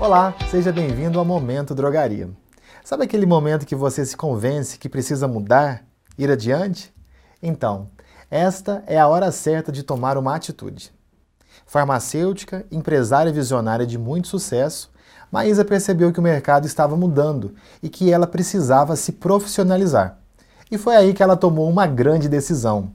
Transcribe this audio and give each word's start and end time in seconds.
Olá, 0.00 0.34
seja 0.50 0.72
bem-vindo 0.72 1.18
ao 1.18 1.26
Momento 1.26 1.74
Drogaria. 1.74 2.30
Sabe 2.82 3.04
aquele 3.04 3.26
momento 3.26 3.66
que 3.66 3.74
você 3.76 4.02
se 4.06 4.16
convence 4.16 4.78
que 4.78 4.88
precisa 4.88 5.28
mudar, 5.28 5.84
ir 6.16 6.30
adiante? 6.30 6.90
Então, 7.42 7.90
esta 8.30 8.82
é 8.86 8.98
a 8.98 9.06
hora 9.06 9.30
certa 9.30 9.70
de 9.70 9.82
tomar 9.82 10.16
uma 10.16 10.34
atitude. 10.34 10.90
Farmacêutica, 11.66 12.64
empresária 12.72 13.30
visionária 13.30 13.86
de 13.86 13.98
muito 13.98 14.26
sucesso, 14.26 14.90
Maísa 15.30 15.66
percebeu 15.66 16.10
que 16.10 16.18
o 16.18 16.22
mercado 16.22 16.66
estava 16.66 16.96
mudando 16.96 17.54
e 17.82 17.90
que 17.90 18.10
ela 18.10 18.26
precisava 18.26 18.96
se 18.96 19.12
profissionalizar. 19.12 20.16
E 20.70 20.78
foi 20.78 20.96
aí 20.96 21.12
que 21.12 21.22
ela 21.22 21.36
tomou 21.36 21.68
uma 21.68 21.86
grande 21.86 22.26
decisão. 22.26 22.90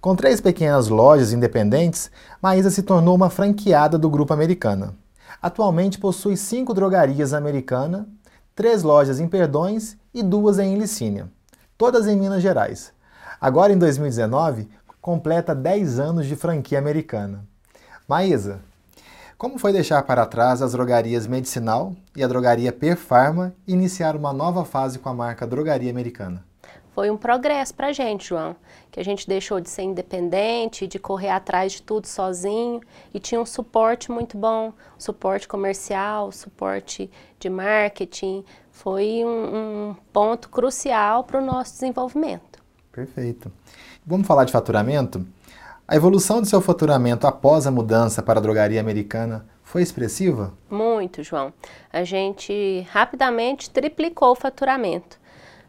Com 0.00 0.16
três 0.16 0.40
pequenas 0.40 0.88
lojas 0.88 1.30
independentes, 1.30 2.10
Maísa 2.40 2.70
se 2.70 2.82
tornou 2.82 3.14
uma 3.14 3.28
franqueada 3.28 3.98
do 3.98 4.08
grupo 4.08 4.32
Americana. 4.32 4.94
Atualmente 5.40 5.98
possui 5.98 6.36
cinco 6.36 6.74
drogarias 6.74 7.32
Americana, 7.32 8.08
três 8.54 8.82
lojas 8.82 9.20
em 9.20 9.28
Perdões 9.28 9.96
e 10.12 10.22
duas 10.22 10.58
em 10.58 10.76
Licínia, 10.76 11.30
todas 11.76 12.06
em 12.06 12.16
Minas 12.16 12.42
Gerais. 12.42 12.92
Agora, 13.40 13.72
em 13.72 13.78
2019, 13.78 14.68
completa 15.00 15.54
10 15.54 15.98
anos 15.98 16.26
de 16.26 16.34
franquia 16.34 16.78
americana. 16.78 17.44
Maísa, 18.08 18.60
como 19.38 19.56
foi 19.56 19.72
deixar 19.72 20.02
para 20.02 20.26
trás 20.26 20.60
as 20.60 20.72
drogarias 20.72 21.26
Medicinal 21.28 21.94
e 22.16 22.24
a 22.24 22.26
drogaria 22.26 22.72
Perfarma 22.72 23.54
e 23.66 23.72
iniciar 23.72 24.16
uma 24.16 24.32
nova 24.32 24.64
fase 24.64 24.98
com 24.98 25.08
a 25.08 25.14
marca 25.14 25.46
Drogaria 25.46 25.90
Americana? 25.90 26.47
Foi 26.98 27.12
um 27.12 27.16
progresso 27.16 27.72
para 27.74 27.86
a 27.86 27.92
gente, 27.92 28.26
João, 28.26 28.56
que 28.90 28.98
a 28.98 29.04
gente 29.04 29.28
deixou 29.28 29.60
de 29.60 29.70
ser 29.70 29.82
independente, 29.82 30.84
de 30.84 30.98
correr 30.98 31.28
atrás 31.28 31.70
de 31.70 31.80
tudo 31.80 32.08
sozinho 32.08 32.80
e 33.14 33.20
tinha 33.20 33.40
um 33.40 33.46
suporte 33.46 34.10
muito 34.10 34.36
bom, 34.36 34.72
suporte 34.98 35.46
comercial, 35.46 36.32
suporte 36.32 37.08
de 37.38 37.48
marketing. 37.48 38.44
Foi 38.72 39.24
um, 39.24 39.90
um 39.90 39.96
ponto 40.12 40.48
crucial 40.48 41.22
para 41.22 41.40
o 41.40 41.46
nosso 41.46 41.74
desenvolvimento. 41.74 42.60
Perfeito. 42.90 43.52
Vamos 44.04 44.26
falar 44.26 44.44
de 44.44 44.50
faturamento? 44.50 45.24
A 45.86 45.94
evolução 45.94 46.40
do 46.40 46.48
seu 46.48 46.60
faturamento 46.60 47.28
após 47.28 47.64
a 47.64 47.70
mudança 47.70 48.24
para 48.24 48.40
a 48.40 48.42
drogaria 48.42 48.80
americana 48.80 49.46
foi 49.62 49.82
expressiva? 49.82 50.52
Muito, 50.68 51.22
João. 51.22 51.52
A 51.92 52.02
gente 52.02 52.84
rapidamente 52.90 53.70
triplicou 53.70 54.32
o 54.32 54.34
faturamento. 54.34 55.16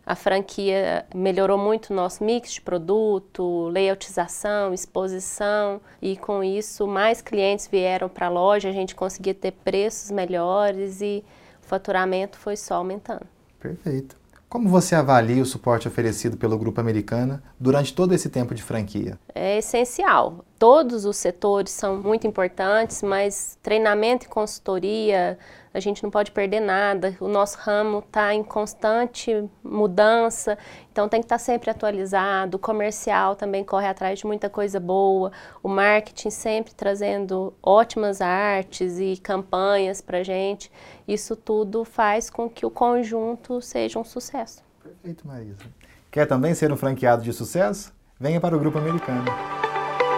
A 0.09 0.15
franquia 0.15 1.05
melhorou 1.13 1.55
muito 1.55 1.91
o 1.91 1.95
nosso 1.95 2.23
mix 2.23 2.53
de 2.53 2.61
produto, 2.61 3.69
layoutização, 3.69 4.73
exposição 4.73 5.79
e 6.01 6.17
com 6.17 6.43
isso 6.43 6.87
mais 6.87 7.21
clientes 7.21 7.67
vieram 7.71 8.09
para 8.09 8.25
a 8.25 8.29
loja, 8.29 8.69
a 8.69 8.71
gente 8.71 8.95
conseguia 8.95 9.35
ter 9.35 9.51
preços 9.51 10.09
melhores 10.09 10.99
e 10.99 11.23
o 11.63 11.67
faturamento 11.67 12.39
foi 12.39 12.57
só 12.57 12.77
aumentando. 12.77 13.27
Perfeito. 13.59 14.17
Como 14.49 14.67
você 14.67 14.95
avalia 14.95 15.43
o 15.43 15.45
suporte 15.45 15.87
oferecido 15.87 16.37
pelo 16.37 16.57
Grupo 16.57 16.81
Americana 16.81 17.43
durante 17.59 17.93
todo 17.93 18.11
esse 18.11 18.29
tempo 18.29 18.55
de 18.55 18.63
franquia? 18.63 19.19
É 19.35 19.59
essencial. 19.59 20.43
Todos 20.59 21.05
os 21.05 21.15
setores 21.15 21.71
são 21.71 21.95
muito 21.95 22.27
importantes, 22.27 23.01
mas 23.01 23.57
treinamento 23.63 24.25
e 24.25 24.27
consultoria, 24.27 25.39
a 25.73 25.79
gente 25.79 26.03
não 26.03 26.11
pode 26.11 26.31
perder 26.31 26.59
nada. 26.59 27.15
O 27.21 27.29
nosso 27.29 27.57
ramo 27.59 27.99
está 27.99 28.33
em 28.33 28.43
constante 28.43 29.49
mudança, 29.63 30.57
então 30.91 31.07
tem 31.07 31.21
que 31.21 31.25
estar 31.25 31.37
tá 31.37 31.39
sempre 31.39 31.71
atualizado. 31.71 32.57
O 32.57 32.59
comercial 32.59 33.37
também 33.37 33.63
corre 33.63 33.87
atrás 33.87 34.19
de 34.19 34.27
muita 34.27 34.49
coisa 34.49 34.81
boa. 34.81 35.31
O 35.63 35.69
marketing 35.69 36.29
sempre 36.29 36.73
trazendo 36.73 37.53
ótimas 37.63 38.19
artes 38.19 38.99
e 38.99 39.15
campanhas 39.15 40.01
para 40.01 40.17
a 40.17 40.23
gente. 40.23 40.69
Isso 41.07 41.37
tudo 41.37 41.85
faz 41.85 42.29
com 42.29 42.49
que 42.49 42.65
o 42.65 42.69
conjunto 42.69 43.61
seja 43.61 43.97
um 43.97 44.03
sucesso. 44.03 44.61
Perfeito, 44.83 45.25
Marisa. 45.25 45.63
Quer 46.11 46.25
também 46.25 46.53
ser 46.53 46.69
um 46.69 46.75
franqueado 46.75 47.23
de 47.23 47.31
sucesso? 47.31 47.93
Venha 48.19 48.41
para 48.41 48.57
o 48.57 48.59
Grupo 48.59 48.77
Americano. 48.77 49.58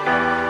thank 0.06 0.36
you 0.36 0.41